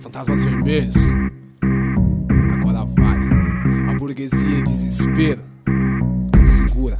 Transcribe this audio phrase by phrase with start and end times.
[0.00, 0.96] fantasmas vermelhos.
[2.58, 3.90] Agora vai.
[3.90, 5.42] A burguesia em desespero.
[6.44, 6.96] Segura.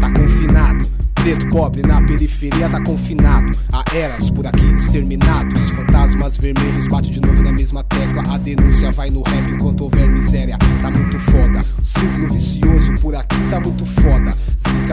[0.00, 0.84] Tá confinado.
[1.14, 3.52] Preto pobre na periferia tá confinado.
[3.72, 5.70] Há eras por aqui exterminados.
[5.70, 8.34] Fantasmas vermelhos bate de novo na mesma tecla.
[8.34, 10.58] A denúncia vai no rap enquanto houver miséria.
[10.82, 11.60] Tá muito foda.
[11.80, 14.32] O círculo vicioso por aqui tá muito foda.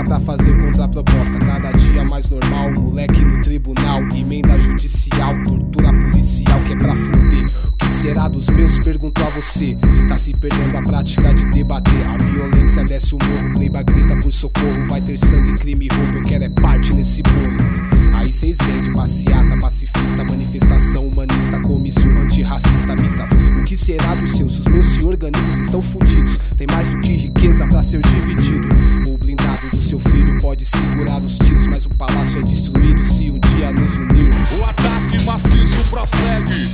[0.06, 1.40] Pra fazer contraproposta.
[1.40, 2.72] Cada dia mais normal.
[2.72, 4.02] Moleque no tribunal.
[4.16, 5.34] Emenda judicial.
[5.44, 7.46] Tortura policial que é pra fuder.
[7.46, 8.78] O que será dos meus?
[8.80, 9.78] Pergunto a você.
[10.08, 12.08] Tá se perdendo a prática de debater.
[12.08, 13.54] A violência desce o morro.
[13.54, 14.86] Playba grita por socorro.
[14.88, 16.18] Vai ter sangue, crime roubo.
[16.18, 17.58] Eu quero é parte nesse bolo.
[18.14, 23.32] Aí cês vêm de passeata, pacifista, manifestação humanista, comício antirracista, missas.
[23.60, 24.60] O que será dos seus?
[24.60, 26.38] Os meus se organizam, estão fudidos.
[26.58, 28.68] Tem mais do que riqueza pra ser dividido.
[29.72, 33.72] Do seu filho pode segurar os tiros, mas o palácio é destruído se um dia
[33.72, 34.52] nos unirmos.
[34.52, 36.70] O ataque maciço prossegue.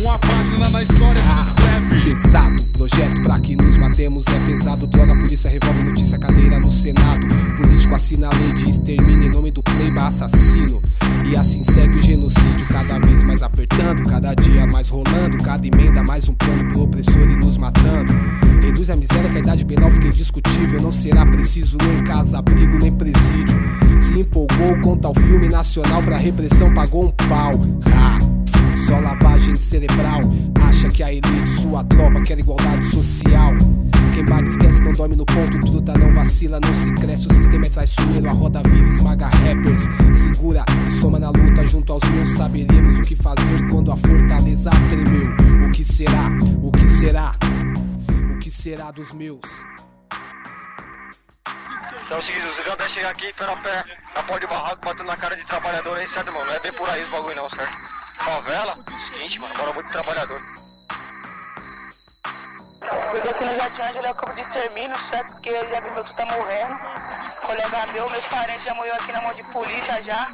[0.00, 2.00] Uma página na história se escreve.
[2.04, 4.86] Pesado, projeto pra que nos matemos é pesado.
[4.86, 7.26] Droga, polícia, revólver, notícia, cadeira no Senado.
[7.56, 10.80] Político assina a lei de extermínio em nome do playba assassino.
[11.30, 12.37] E assim segue o genocídio,
[14.28, 18.12] cada dia mais rolando, cada emenda mais um plano pro opressor e nos matando.
[18.60, 20.82] Reduz a miséria que a idade penal fica indiscutível.
[20.82, 23.56] Não será preciso nem casa, abrigo, nem presídio.
[23.98, 27.54] Se empolgou com tal filme nacional pra repressão, pagou um pau.
[27.86, 28.37] Ha!
[29.78, 30.22] Cerebral.
[30.66, 33.52] Acha que a elite, sua tropa, quer igualdade social.
[34.12, 37.28] Quem bate esquece, não dorme no ponto, truta, não vacila, não se cresce.
[37.28, 39.82] O sistema é traiçoeiro, a roda vive, esmaga rappers.
[40.12, 42.30] Segura e soma na luta junto aos meus.
[42.30, 45.68] Saberemos o que fazer quando a fortaleza tremeu.
[45.68, 46.28] O que será?
[46.60, 47.34] O que será?
[48.34, 49.40] O que será dos meus?
[52.04, 53.84] Então é o seguinte, o Zigão vai chegar aqui, pé a pé,
[54.16, 56.46] na porta de barraco, batendo na cara de trabalhador aí, certo, mano?
[56.46, 57.97] Não é bem por aí os bagulho não, certo?
[58.28, 60.38] Favela, seguinte, mano, bora muito trabalhador.
[62.78, 65.32] Porque aqui no Jardim Ângelo é o campo de extermínio, certo?
[65.32, 66.78] Porque eu já vi meu tu tá morrendo.
[67.40, 70.30] Colega meu, meus parentes já morreram aqui na mão de polícia já.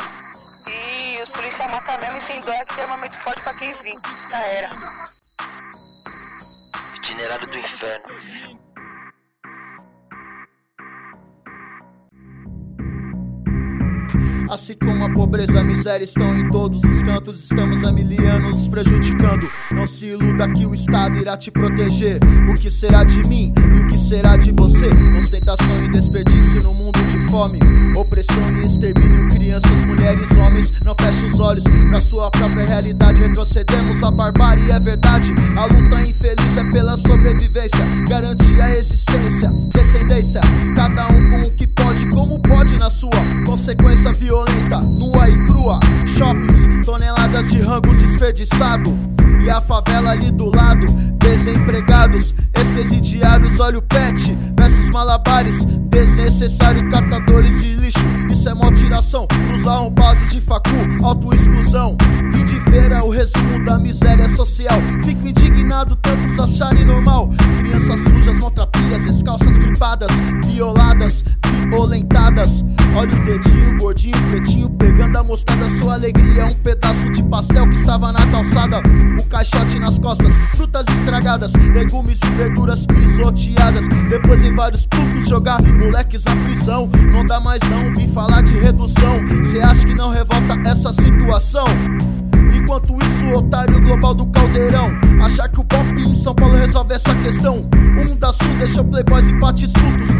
[0.67, 3.97] E os policiais matam mesmo e sem dó que é muito forte pra quem vir.
[4.29, 4.71] Já era.
[6.97, 8.74] Itinerário do inferno.
[14.55, 19.51] Assim como a pobreza a miséria estão em todos os cantos, estamos anos nos prejudicando.
[19.73, 22.21] Não se iluda que o Estado irá te proteger.
[22.49, 24.87] O que será de mim e o que será de você?
[25.19, 27.59] Ostentação e desperdício no mundo de fome,
[27.97, 29.29] opressão e extermínio.
[29.31, 33.23] Crianças, mulheres, homens, não feche os olhos pra sua própria realidade.
[33.23, 35.35] Retrocedemos a barbárie, é verdade.
[35.57, 40.41] A luta infeliz é pela sobrevivência, garantir a existência, descendência.
[40.77, 41.67] Cada um com o que
[43.65, 45.81] sua consequência violenta, nua e crua.
[46.07, 48.95] Shoppings, toneladas de rangos desperdiçado.
[49.43, 50.87] E a favela ali do lado,
[51.19, 57.99] desempregados, ex-presidiários, olha o pet, versus malabares, desnecessário, catadores de lixo.
[58.31, 60.71] Isso é mó tiração, pros arrombados de facu,
[61.03, 61.97] autoexclusão.
[62.33, 64.79] Vim de feira, o resumo da miséria social.
[65.05, 67.31] Fico indignado, tantos acharem normal.
[67.59, 70.11] Crianças sujas, maltrapilhas, descalças, gripadas,
[70.47, 71.25] violadas,
[71.75, 72.65] violentadas.
[72.97, 75.69] Olha o dedinho, gordinho, pretinho, pegando a mostarda.
[75.71, 78.81] Sua alegria é um pedaço de pastel que estava na calçada.
[79.19, 83.87] O caixote nas costas, frutas estragadas, legumes e verduras pisoteadas.
[84.09, 86.89] Depois vem vários putos jogar moleques na prisão.
[87.13, 89.21] Não dá mais não, vim falar de redução.
[89.51, 91.65] Cê acha que não revolta essa situação?
[92.55, 94.91] Enquanto isso, otário global do caldeirão
[95.23, 97.69] Achar que o pop em São Paulo resolve essa questão
[97.99, 100.14] Um da Sul deixou playboys e patiscudos Dizendo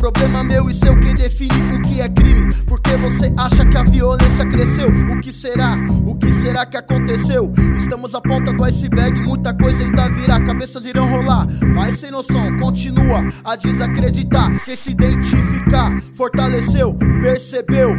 [0.00, 3.84] problema meu e seu quem define o que é crime Porque você acha que a
[3.84, 5.76] violência cresceu O que será?
[6.06, 7.52] O que será que aconteceu?
[7.78, 12.58] Estamos à ponta do iceberg, muita coisa ainda virá Cabeças irão rolar, vai sem noção
[12.58, 17.90] Continua a desacreditar Quem se identificar fortaleceu, percebeu.